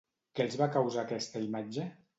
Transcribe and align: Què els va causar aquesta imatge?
Què 0.37 0.45
els 0.47 0.57
va 0.61 0.69
causar 0.77 1.05
aquesta 1.05 1.47
imatge? 1.49 1.91